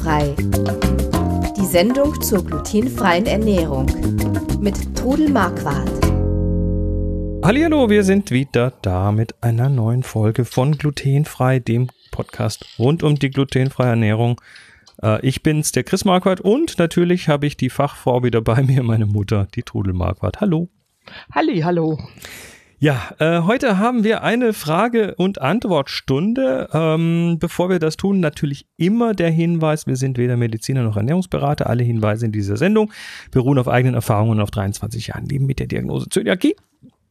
[0.00, 0.34] Glutenfrei.
[1.56, 3.86] Die Sendung zur glutenfreien Ernährung
[4.60, 5.90] mit Trudel Marquardt.
[7.44, 13.16] Hallo, wir sind wieder da mit einer neuen Folge von Glutenfrei, dem Podcast rund um
[13.16, 14.40] die glutenfreie Ernährung.
[15.02, 18.82] Äh, ich bin's, der Chris Marquardt und natürlich habe ich die Fachfrau wieder bei mir,
[18.82, 20.40] meine Mutter, die Trudel Marquardt.
[20.40, 20.68] Hallo.
[21.34, 21.98] Halli, hallo.
[22.82, 26.70] Ja, äh, heute haben wir eine Frage- und Antwortstunde.
[26.72, 31.68] Ähm, bevor wir das tun, natürlich immer der Hinweis, wir sind weder Mediziner noch Ernährungsberater.
[31.68, 32.90] Alle Hinweise in dieser Sendung
[33.32, 36.56] beruhen auf eigenen Erfahrungen und auf 23 Jahren Leben mit der Diagnose Zöliakie.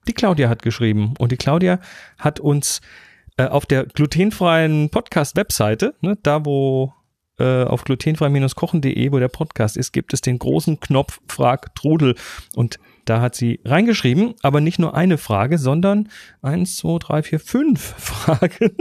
[0.08, 1.80] Die Claudia hat geschrieben und die Claudia
[2.18, 2.82] hat uns
[3.38, 6.96] äh, auf der glutenfreien Podcast-Webseite, ne, da wo
[7.38, 12.16] äh, auf glutenfrei-kochen.de, wo der Podcast ist, gibt es den großen Knopf Frag Trudel
[12.55, 16.09] und da hat sie reingeschrieben, aber nicht nur eine Frage, sondern
[16.41, 18.76] eins, zwei, drei, vier, fünf Fragen.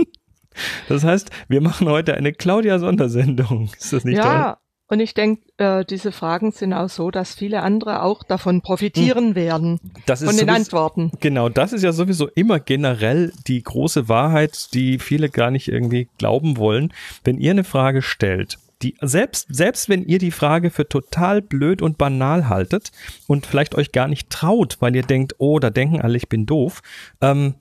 [0.89, 3.71] Das heißt, wir machen heute eine Claudia-Sondersendung.
[3.79, 4.57] Ist das nicht ja, toll?
[4.89, 9.29] und ich denke, äh, diese Fragen sind auch so, dass viele andere auch davon profitieren
[9.29, 9.35] hm.
[9.35, 9.81] werden.
[10.07, 11.13] Das ist von den sowieso, Antworten.
[11.21, 16.09] Genau, das ist ja sowieso immer generell die große Wahrheit, die viele gar nicht irgendwie
[16.19, 16.93] glauben wollen.
[17.25, 21.83] Wenn ihr eine Frage stellt, die selbst, selbst wenn ihr die Frage für total blöd
[21.83, 22.93] und banal haltet
[23.27, 26.47] und vielleicht euch gar nicht traut, weil ihr denkt, oh, da denken alle, ich bin
[26.47, 26.83] doof,
[27.21, 27.55] ähm,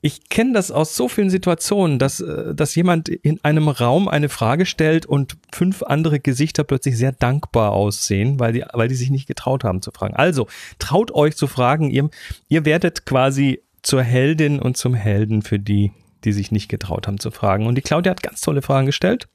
[0.00, 4.28] ich kenne das aus so vielen Situationen, dass, äh, dass jemand in einem Raum eine
[4.28, 9.10] Frage stellt und fünf andere Gesichter plötzlich sehr dankbar aussehen, weil die, weil die sich
[9.10, 10.14] nicht getraut haben zu fragen.
[10.14, 10.46] Also,
[10.78, 12.08] traut euch zu fragen, ihr,
[12.48, 15.92] ihr werdet quasi zur Heldin und zum Helden für die,
[16.24, 17.66] die sich nicht getraut haben zu fragen.
[17.66, 19.28] Und die Claudia hat ganz tolle Fragen gestellt.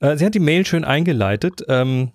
[0.00, 1.64] Äh, sie hat die Mail schön eingeleitet.
[1.68, 2.12] Ähm,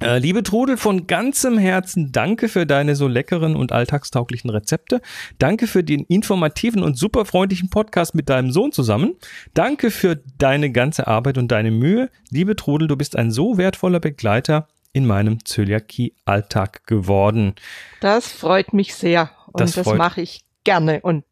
[0.00, 5.00] äh, liebe Trudel, von ganzem Herzen danke für deine so leckeren und alltagstauglichen Rezepte.
[5.38, 9.14] Danke für den informativen und super freundlichen Podcast mit deinem Sohn zusammen.
[9.54, 12.10] Danke für deine ganze Arbeit und deine Mühe.
[12.30, 17.54] Liebe Trudel, du bist ein so wertvoller Begleiter in meinem Zöliakie-Alltag geworden.
[18.00, 21.24] Das freut mich sehr und das, das mache ich gerne und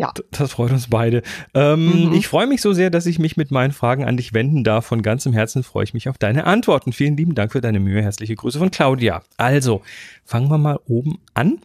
[0.00, 0.14] ja.
[0.30, 1.22] Das freut uns beide.
[1.52, 2.12] Ähm, mhm.
[2.14, 4.86] Ich freue mich so sehr, dass ich mich mit meinen Fragen an dich wenden darf.
[4.86, 6.94] Von ganzem Herzen freue ich mich auf deine Antworten.
[6.94, 8.02] Vielen lieben Dank für deine Mühe.
[8.02, 9.22] Herzliche Grüße von Claudia.
[9.36, 9.82] Also,
[10.24, 11.58] fangen wir mal oben an.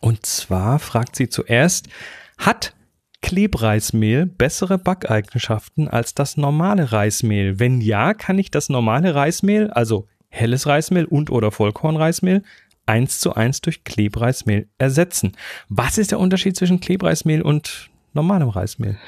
[0.00, 1.88] Und zwar fragt sie zuerst,
[2.38, 2.74] hat
[3.22, 7.58] Klebreismehl bessere Backeigenschaften als das normale Reismehl?
[7.58, 12.44] Wenn ja, kann ich das normale Reismehl, also helles Reismehl und oder Vollkornreismehl,
[12.86, 15.32] eins zu eins durch Klebreismehl ersetzen.
[15.68, 18.98] Was ist der Unterschied zwischen Klebreismehl und normalem Reismehl?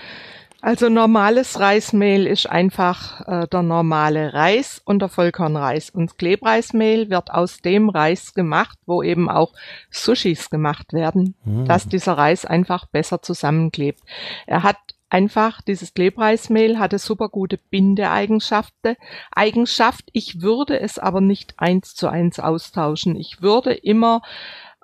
[0.65, 5.91] Also normales Reismehl ist einfach äh, der normale Reis und der Vollkornreis.
[5.91, 9.53] Und Klebreismehl wird aus dem Reis gemacht, wo eben auch
[9.91, 11.67] Sushis gemacht werden, mhm.
[11.67, 14.01] dass dieser Reis einfach besser zusammenklebt.
[14.47, 14.79] Er hat
[15.15, 18.97] einfach, dieses Klebreismehl hatte super gute Bindeeigenschaften.
[19.31, 23.15] Eigenschaft, ich würde es aber nicht eins zu eins austauschen.
[23.15, 24.23] Ich würde immer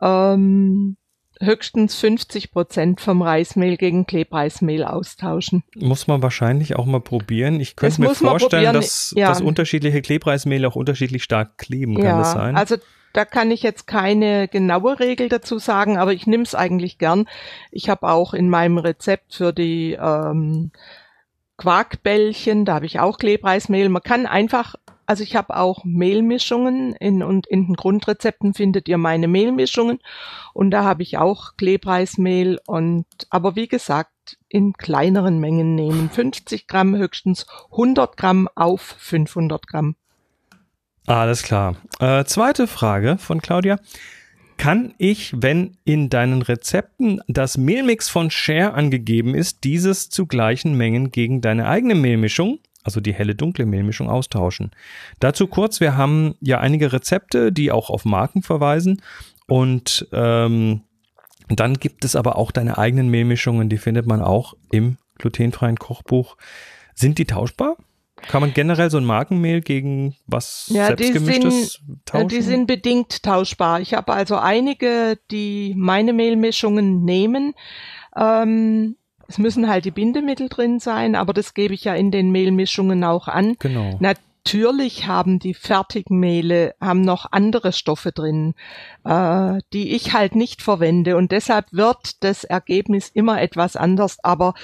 [0.00, 0.96] ähm,
[1.40, 5.64] höchstens 50 Prozent vom Reismehl gegen Klebreismehl austauschen.
[5.74, 7.58] Muss man wahrscheinlich auch mal probieren.
[7.58, 9.28] Ich könnte mir vorstellen, dass, ja.
[9.28, 11.96] dass unterschiedliche Klebreismehl auch unterschiedlich stark kleben.
[11.96, 12.56] Kann ja, das sein?
[12.56, 12.76] Also
[13.12, 17.28] da kann ich jetzt keine genaue Regel dazu sagen, aber ich nehme es eigentlich gern.
[17.70, 20.70] Ich habe auch in meinem Rezept für die ähm,
[21.56, 23.88] Quarkbällchen, da habe ich auch Klebreismehl.
[23.88, 24.76] Man kann einfach,
[25.06, 29.98] also ich habe auch Mehlmischungen in, und in den Grundrezepten findet ihr meine Mehlmischungen
[30.54, 36.08] und da habe ich auch Klebreismehl und, aber wie gesagt, in kleineren Mengen nehmen.
[36.08, 39.96] 50 Gramm höchstens 100 Gramm auf 500 Gramm.
[41.10, 41.74] Alles klar.
[41.98, 43.80] Äh, zweite Frage von Claudia.
[44.58, 50.76] Kann ich, wenn in deinen Rezepten das Mehlmix von Share angegeben ist, dieses zu gleichen
[50.76, 54.70] Mengen gegen deine eigene Mehlmischung, also die helle dunkle Mehlmischung, austauschen?
[55.18, 59.02] Dazu kurz, wir haben ja einige Rezepte, die auch auf Marken verweisen
[59.48, 60.82] und ähm,
[61.48, 66.36] dann gibt es aber auch deine eigenen Mehlmischungen, die findet man auch im glutenfreien Kochbuch.
[66.94, 67.76] Sind die tauschbar?
[68.28, 72.28] Kann man generell so ein Markenmehl gegen was ja, selbstgemischtes sind, tauschen?
[72.28, 73.80] Die sind bedingt tauschbar.
[73.80, 77.54] Ich habe also einige, die meine Mehlmischungen nehmen.
[78.16, 78.96] Ähm,
[79.28, 83.04] es müssen halt die Bindemittel drin sein, aber das gebe ich ja in den Mehlmischungen
[83.04, 83.56] auch an.
[83.60, 83.96] Genau.
[84.00, 88.54] Natürlich haben die Fertigmehle haben noch andere Stoffe drin,
[89.04, 94.18] äh, die ich halt nicht verwende und deshalb wird das Ergebnis immer etwas anders.
[94.24, 94.54] Aber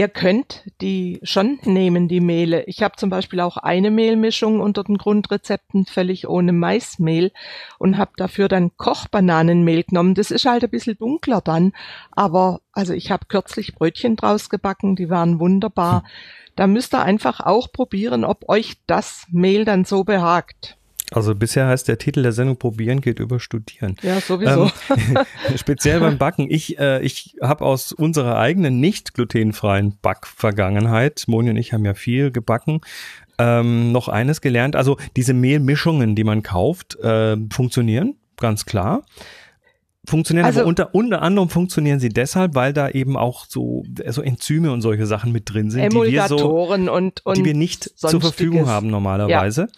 [0.00, 2.64] Ihr könnt die schon nehmen, die Mehle.
[2.64, 7.32] Ich habe zum Beispiel auch eine Mehlmischung unter den Grundrezepten völlig ohne Maismehl
[7.78, 10.14] und habe dafür dann Kochbananenmehl genommen.
[10.14, 11.74] Das ist halt ein bisschen dunkler dann,
[12.12, 16.00] aber also ich habe kürzlich Brötchen draus gebacken, die waren wunderbar.
[16.00, 16.08] Hm.
[16.56, 20.78] Da müsst ihr einfach auch probieren, ob euch das Mehl dann so behagt.
[21.10, 23.96] Also bisher heißt der Titel der Sendung Probieren geht über Studieren.
[24.02, 24.70] Ja, sowieso.
[24.90, 25.18] Ähm,
[25.56, 26.46] speziell beim Backen.
[26.48, 31.94] Ich, äh, ich habe aus unserer eigenen nicht glutenfreien Backvergangenheit, Moni und ich haben ja
[31.94, 32.80] viel gebacken,
[33.38, 34.76] ähm, noch eines gelernt.
[34.76, 39.02] Also diese Mehlmischungen, die man kauft, äh, funktionieren, ganz klar.
[40.08, 44.22] Funktionieren also, aber unter, unter anderem funktionieren sie deshalb, weil da eben auch so, so
[44.22, 47.98] Enzyme und solche Sachen mit drin sind, die wir so, und, und die wir nicht
[47.98, 49.62] zur Verfügung haben normalerweise.
[49.62, 49.68] Ja.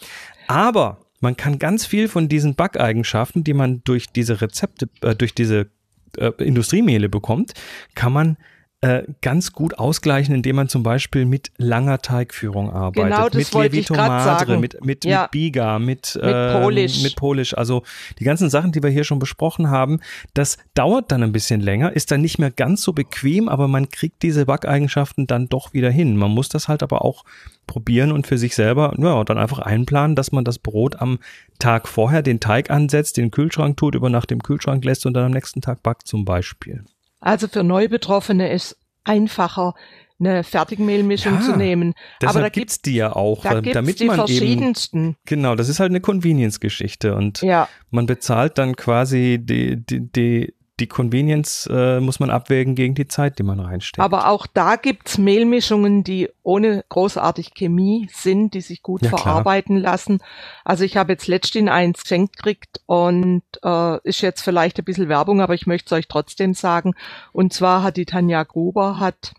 [0.46, 5.34] Aber man kann ganz viel von diesen Backeigenschaften, die man durch diese Rezepte, äh, durch
[5.34, 5.70] diese
[6.18, 7.54] äh, Industriemehle bekommt,
[7.94, 8.36] kann man
[8.82, 13.12] äh, ganz gut ausgleichen, indem man zum Beispiel mit langer Teigführung arbeitet.
[13.12, 15.22] Genau, das mit Levito Madre, mit, mit, ja.
[15.22, 17.00] mit Biga, mit, mit, äh, Polish.
[17.00, 17.54] mit Polish.
[17.54, 17.84] Also
[18.18, 20.00] die ganzen Sachen, die wir hier schon besprochen haben,
[20.34, 23.88] das dauert dann ein bisschen länger, ist dann nicht mehr ganz so bequem, aber man
[23.88, 26.16] kriegt diese Backeigenschaften dann doch wieder hin.
[26.16, 27.24] Man muss das halt aber auch
[27.68, 31.20] probieren und für sich selber, ja, dann einfach einplanen, dass man das Brot am
[31.60, 35.26] Tag vorher den Teig ansetzt, den Kühlschrank tut, über Nacht im Kühlschrank lässt und dann
[35.26, 36.84] am nächsten Tag backt zum Beispiel.
[37.22, 39.74] Also für Neubetroffene ist einfacher,
[40.18, 41.94] eine Fertigmehlmischung ja, zu nehmen.
[42.24, 44.98] Aber da gibt's die ja auch, da damit die man verschiedensten.
[44.98, 47.68] eben genau, das ist halt eine Convenience-Geschichte und ja.
[47.90, 53.06] man bezahlt dann quasi die, die, die die Convenience äh, muss man abwägen gegen die
[53.06, 54.00] Zeit, die man reinsteckt.
[54.00, 59.78] Aber auch da gibt's Mehlmischungen, die ohne großartig Chemie sind, die sich gut ja, verarbeiten
[59.78, 59.92] klar.
[59.92, 60.18] lassen.
[60.64, 65.08] Also ich habe jetzt letztens eins geschenkt gekriegt und äh, ist jetzt vielleicht ein bisschen
[65.08, 66.94] Werbung, aber ich möchte es euch trotzdem sagen.
[67.32, 69.34] Und zwar hat die Tanja Gruber hat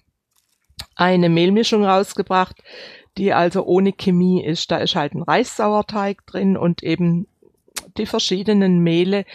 [0.95, 2.55] eine Mehlmischung rausgebracht,
[3.17, 4.71] die also ohne Chemie ist.
[4.71, 7.27] Da ist halt ein Reissauerteig drin und eben
[7.97, 9.25] die verschiedenen Mehle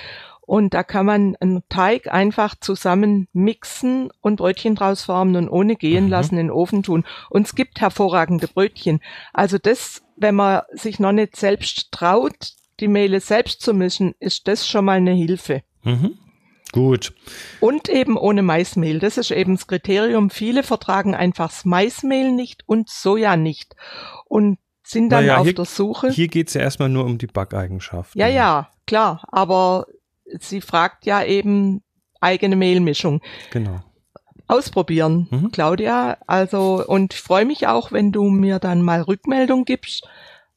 [0.48, 5.76] und da kann man einen Teig einfach zusammen mixen und Brötchen draus formen und ohne
[5.76, 6.10] gehen mhm.
[6.10, 7.04] lassen in den Ofen tun.
[7.28, 9.00] Und es gibt hervorragende Brötchen.
[9.34, 14.48] Also das, wenn man sich noch nicht selbst traut, die Mehle selbst zu mischen, ist
[14.48, 15.64] das schon mal eine Hilfe.
[15.82, 16.16] Mhm.
[16.72, 17.12] Gut.
[17.60, 19.00] Und eben ohne Maismehl.
[19.00, 20.30] Das ist eben das Kriterium.
[20.30, 23.76] Viele vertragen einfach das Maismehl nicht und Soja nicht.
[24.24, 26.08] Und sind dann naja, auf hier, der Suche.
[26.08, 28.18] Hier geht's ja erstmal nur um die Backeigenschaften.
[28.18, 29.22] Ja, ja, klar.
[29.30, 29.84] Aber
[30.40, 31.82] sie fragt ja eben
[32.20, 33.20] eigene Mehlmischung.
[33.50, 33.80] Genau.
[34.46, 35.52] Ausprobieren, mhm.
[35.52, 36.16] Claudia.
[36.26, 40.08] Also, und ich freue mich auch, wenn du mir dann mal Rückmeldung gibst,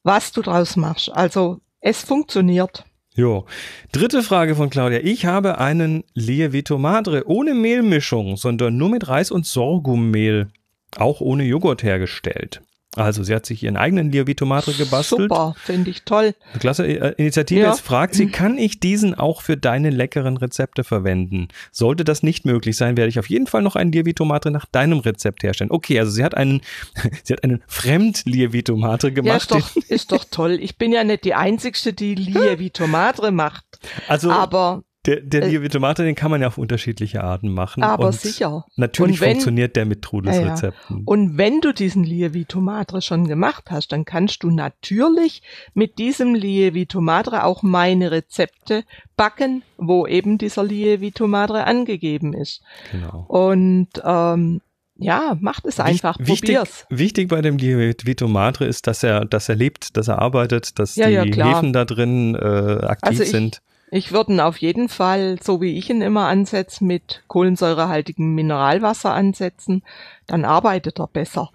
[0.02, 1.10] was du draus machst.
[1.12, 2.84] Also, es funktioniert.
[3.14, 3.44] Jo.
[3.92, 5.00] Dritte Frage von Claudia.
[5.02, 10.48] Ich habe einen Lievito Madre ohne Mehlmischung, sondern nur mit Reis und Sorghummehl,
[10.96, 12.62] auch ohne Joghurt hergestellt.
[12.94, 15.22] Also sie hat sich ihren eigenen Lievito Madre gebastelt.
[15.22, 16.34] Super, finde ich toll.
[16.60, 17.60] klasse äh, Initiative.
[17.60, 17.70] Ja.
[17.70, 21.48] Jetzt fragt sie, kann ich diesen auch für deine leckeren Rezepte verwenden?
[21.70, 24.66] Sollte das nicht möglich sein, werde ich auf jeden Fall noch einen Lievito Madre nach
[24.66, 25.70] deinem Rezept herstellen.
[25.70, 26.60] Okay, also sie hat einen,
[27.24, 29.50] sie hat einen Fremd Lievito Madre gemacht.
[29.50, 30.58] Ja, ist doch, ist doch toll.
[30.60, 33.64] Ich bin ja nicht die Einzige, die Lievito Madre macht.
[34.06, 37.82] Also, aber der, der äh, Tomate, den kann man ja auf unterschiedliche Arten machen.
[37.82, 38.64] Aber sicher.
[38.76, 41.02] Natürlich wenn, funktioniert der mit Trudels ja, Rezepten.
[41.04, 45.42] Und wenn du diesen Lievi Tomate schon gemacht hast, dann kannst du natürlich
[45.74, 48.84] mit diesem Lievi Tomate auch meine Rezepte
[49.16, 52.62] backen, wo eben dieser Lievi Tomate angegeben ist.
[52.92, 53.24] Genau.
[53.26, 54.60] Und ähm,
[54.96, 56.86] ja, macht es einfach, wichtig, probier's.
[56.90, 60.94] Wichtig bei dem Vito Madre ist, dass er, dass er lebt, dass er arbeitet, dass
[60.94, 62.38] ja, die ja, Hefen da drin äh,
[62.84, 63.62] aktiv also ich, sind.
[63.94, 69.12] Ich würde ihn auf jeden Fall, so wie ich ihn immer ansetze, mit kohlensäurehaltigem Mineralwasser
[69.12, 69.82] ansetzen.
[70.26, 71.50] Dann arbeitet er besser.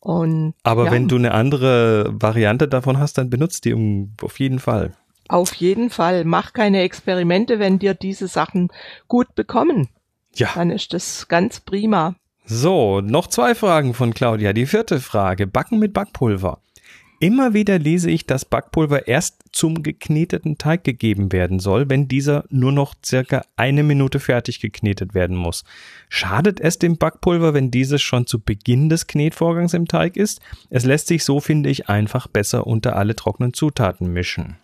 [0.00, 4.58] Und, Aber ja, wenn du eine andere Variante davon hast, dann benutzt die auf jeden
[4.58, 4.94] Fall.
[5.28, 6.24] Auf jeden Fall.
[6.24, 8.68] Mach keine Experimente, wenn dir diese Sachen
[9.06, 9.88] gut bekommen.
[10.34, 10.48] Ja.
[10.56, 12.16] Dann ist das ganz prima.
[12.44, 14.52] So, noch zwei Fragen von Claudia.
[14.52, 15.46] Die vierte Frage.
[15.46, 16.58] Backen mit Backpulver.
[17.18, 22.44] Immer wieder lese ich, dass Backpulver erst zum gekneteten Teig gegeben werden soll, wenn dieser
[22.50, 25.64] nur noch circa eine Minute fertig geknetet werden muss.
[26.10, 30.40] Schadet es dem Backpulver, wenn dieses schon zu Beginn des Knetvorgangs im Teig ist?
[30.68, 34.56] Es lässt sich so, finde ich, einfach besser unter alle trockenen Zutaten mischen.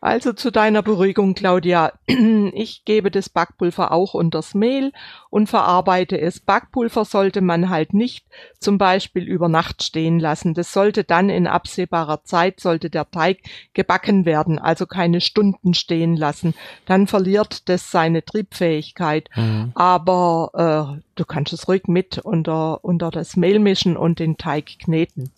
[0.00, 1.92] Also zu deiner Beruhigung, Claudia.
[2.52, 4.92] Ich gebe das Backpulver auch unters Mehl
[5.30, 6.40] und verarbeite es.
[6.40, 8.26] Backpulver sollte man halt nicht
[8.58, 10.54] zum Beispiel über Nacht stehen lassen.
[10.54, 13.38] Das sollte dann in absehbarer Zeit, sollte der Teig
[13.74, 16.54] gebacken werden, also keine Stunden stehen lassen.
[16.86, 19.28] Dann verliert das seine Triebfähigkeit.
[19.36, 19.72] Mhm.
[19.74, 24.78] Aber äh, du kannst es ruhig mit unter, unter das Mehl mischen und den Teig
[24.78, 25.30] kneten.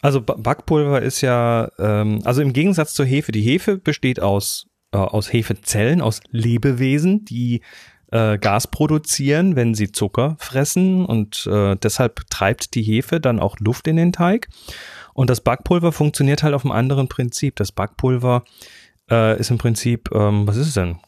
[0.00, 4.98] Also Backpulver ist ja, ähm, also im Gegensatz zur Hefe, die Hefe besteht aus, äh,
[4.98, 7.62] aus Hefezellen, aus Lebewesen, die
[8.10, 13.58] äh, Gas produzieren, wenn sie Zucker fressen und äh, deshalb treibt die Hefe dann auch
[13.60, 14.48] Luft in den Teig.
[15.14, 17.56] Und das Backpulver funktioniert halt auf einem anderen Prinzip.
[17.56, 18.44] Das Backpulver
[19.10, 20.98] äh, ist im Prinzip, ähm, was ist es denn?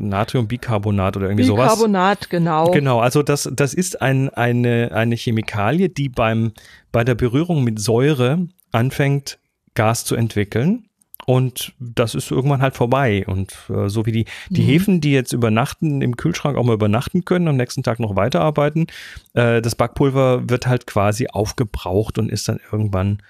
[0.00, 1.78] Natriumbicarbonat oder irgendwie Bicarbonat, sowas.
[1.78, 2.70] Bicarbonat, genau.
[2.70, 6.52] Genau, also das, das ist ein, eine, eine Chemikalie, die beim,
[6.92, 9.38] bei der Berührung mit Säure anfängt,
[9.74, 10.86] Gas zu entwickeln.
[11.26, 13.24] Und das ist irgendwann halt vorbei.
[13.26, 14.66] Und äh, so wie die, die mhm.
[14.66, 18.88] Hefen, die jetzt übernachten, im Kühlschrank auch mal übernachten können, am nächsten Tag noch weiterarbeiten,
[19.32, 23.22] äh, das Backpulver wird halt quasi aufgebraucht und ist dann irgendwann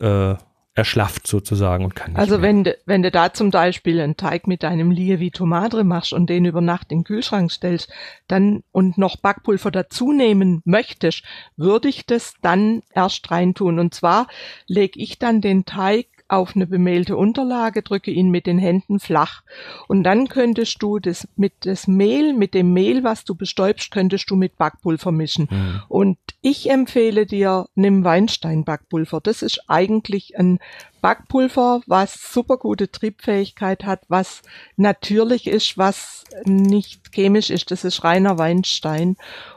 [0.00, 0.34] äh,
[0.78, 2.42] erschlafft sozusagen und kann nicht Also mehr.
[2.42, 6.30] wenn du, wenn du da zum Beispiel einen Teig mit deinem Lievi Tomate machst und
[6.30, 7.90] den über Nacht in den Kühlschrank stellst,
[8.28, 11.24] dann und noch Backpulver dazu nehmen möchtest,
[11.56, 13.80] würde ich das dann erst reintun.
[13.80, 14.28] Und zwar
[14.68, 19.42] lege ich dann den Teig auf eine bemehlte Unterlage, drücke ihn mit den Händen flach.
[19.88, 24.30] Und dann könntest du das mit das Mehl, mit dem Mehl, was du bestäubst, könntest
[24.30, 25.48] du mit Backpulver mischen.
[25.50, 25.82] Mhm.
[25.88, 29.20] Und ich empfehle dir, nimm Weinstein-Backpulver.
[29.22, 30.58] Das ist eigentlich ein
[31.00, 34.42] Backpulver, was super gute Triebfähigkeit hat, was
[34.76, 37.70] natürlich ist, was nicht chemisch ist.
[37.70, 39.16] Das ist reiner Weinstein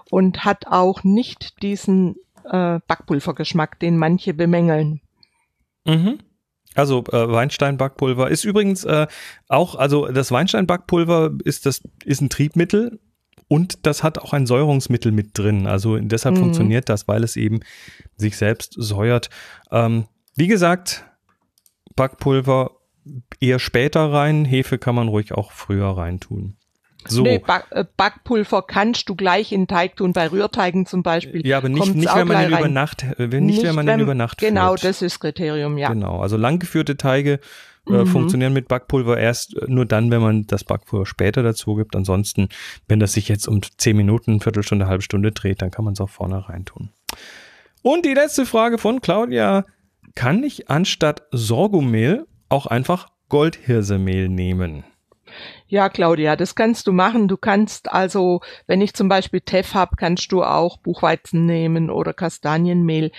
[0.09, 5.01] und hat auch nicht diesen äh, Backpulvergeschmack, den manche bemängeln.
[5.85, 6.19] Mhm.
[6.75, 9.07] Also äh, Weinstein-Backpulver ist übrigens äh,
[9.47, 12.99] auch, also das Weinstein-Backpulver ist das ist ein Triebmittel
[13.47, 15.67] und das hat auch ein Säurungsmittel mit drin.
[15.67, 16.41] Also deshalb mhm.
[16.41, 17.59] funktioniert das, weil es eben
[18.15, 19.29] sich selbst säuert.
[19.71, 21.05] Ähm, wie gesagt,
[21.95, 22.71] Backpulver
[23.39, 26.55] eher später rein, Hefe kann man ruhig auch früher reintun.
[27.08, 27.24] So.
[27.24, 31.46] Nee, Back, äh, Backpulver kannst du gleich in Teig tun, bei Rührteigen zum Beispiel.
[31.46, 34.00] Ja, aber nicht, nicht wenn man den über Nacht, äh, nicht, nicht wenn man den
[34.00, 34.84] über Nacht Genau, führt.
[34.84, 35.89] das ist Kriterium, ja.
[35.89, 37.39] Genau, also langgeführte Teige
[37.88, 38.08] äh, mhm.
[38.08, 41.96] funktionieren mit Backpulver erst nur dann, wenn man das Backpulver später dazu gibt.
[41.96, 42.50] Ansonsten,
[42.88, 46.01] wenn das sich jetzt um zehn Minuten, Viertelstunde, halbe Stunde dreht, dann kann man es
[46.01, 46.89] auch vorne rein tun.
[47.81, 49.65] Und die letzte Frage von Claudia.
[50.13, 54.84] Kann ich anstatt Sorghummehl auch einfach Goldhirsemehl nehmen?
[55.67, 57.27] Ja, Claudia, das kannst du machen.
[57.27, 62.13] Du kannst also, wenn ich zum Beispiel Teff habe, kannst du auch Buchweizen nehmen oder
[62.13, 63.11] Kastanienmehl.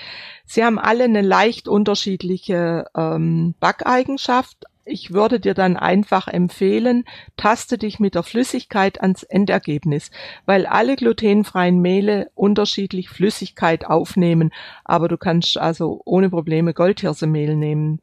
[0.45, 4.65] Sie haben alle eine leicht unterschiedliche ähm, Backeigenschaft.
[4.85, 7.05] Ich würde dir dann einfach empfehlen,
[7.37, 10.11] taste dich mit der Flüssigkeit ans Endergebnis,
[10.45, 14.51] weil alle glutenfreien Mehle unterschiedlich Flüssigkeit aufnehmen.
[14.85, 18.01] Aber du kannst also ohne Probleme Goldhirsemehl nehmen.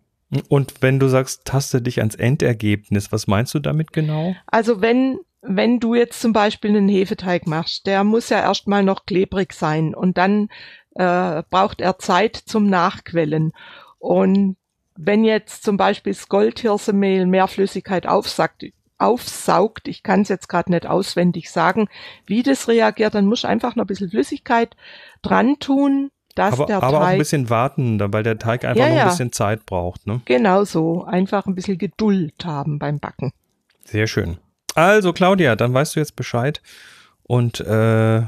[0.48, 4.36] Und wenn du sagst, taste dich ans Endergebnis, was meinst du damit genau?
[4.46, 9.06] Also wenn wenn du jetzt zum Beispiel einen Hefeteig machst, der muss ja erstmal noch
[9.06, 10.50] klebrig sein und dann
[10.96, 13.54] äh, braucht er Zeit zum Nachquellen.
[14.00, 14.58] Und
[14.98, 18.66] wenn jetzt zum Beispiel das Goldhirsemehl mehr Flüssigkeit aufsagt,
[18.98, 21.88] aufsaugt, ich kann es jetzt gerade nicht auswendig sagen,
[22.26, 24.76] wie das reagiert, dann muss einfach noch ein bisschen Flüssigkeit
[25.22, 27.02] dran tun dass aber, der aber Teig.
[27.02, 30.08] auch ein bisschen warten, weil der Teig einfach ja, noch ein bisschen Zeit braucht.
[30.08, 30.22] Ne?
[30.26, 31.04] Genau so.
[31.04, 33.32] Einfach ein bisschen Geduld haben beim Backen.
[33.84, 34.38] Sehr schön.
[34.74, 36.62] Also, Claudia, dann weißt du jetzt Bescheid.
[37.24, 38.22] Und äh,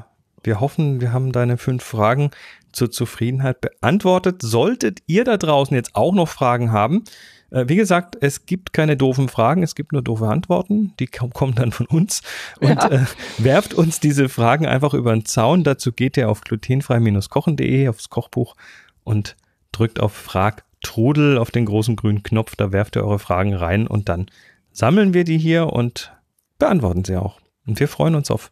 [0.44, 2.32] wir hoffen, wir haben deine fünf Fragen
[2.74, 4.42] zur Zufriedenheit beantwortet.
[4.42, 7.06] Solltet ihr da draußen jetzt auch noch Fragen haben,
[7.52, 10.94] wie gesagt, es gibt keine doofen Fragen, es gibt nur doofe Antworten.
[11.00, 12.22] Die kommen dann von uns.
[12.60, 12.90] Und ja.
[12.90, 13.06] äh,
[13.38, 15.64] werft uns diese Fragen einfach über den Zaun.
[15.64, 18.56] Dazu geht ihr auf glutenfrei-kochen.de aufs Kochbuch
[19.04, 19.36] und
[19.72, 22.56] drückt auf Frag Trudel auf den großen grünen Knopf.
[22.56, 24.28] Da werft ihr eure Fragen rein und dann
[24.72, 26.14] sammeln wir die hier und
[26.58, 27.40] beantworten sie auch.
[27.68, 28.52] Und wir freuen uns auf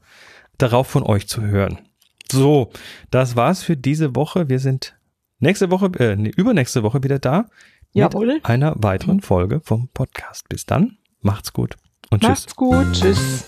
[0.58, 1.80] darauf von euch zu hören.
[2.32, 2.72] So,
[3.10, 4.50] das war's für diese Woche.
[4.50, 4.96] Wir sind
[5.40, 7.48] nächste Woche, äh, übernächste Woche wieder da
[7.94, 8.36] Jawohl.
[8.36, 10.48] mit einer weiteren Folge vom Podcast.
[10.50, 11.76] Bis dann, macht's gut
[12.12, 12.56] und macht's tschüss.
[12.56, 13.44] Macht's gut, tschüss.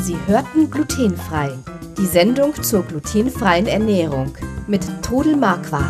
[0.00, 1.52] Sie hörten glutenfrei.
[1.98, 4.32] Die Sendung zur glutenfreien Ernährung
[4.68, 5.84] mit Todel Marquardt.